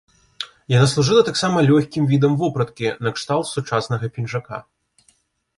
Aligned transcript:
Яна 0.77 0.85
служыла 0.93 1.21
таксама 1.27 1.57
лёгкім 1.69 2.07
відам 2.13 2.33
вопраткі, 2.45 2.89
накшталт 3.09 3.51
сучаснага 3.53 4.05
пінжака. 4.17 4.57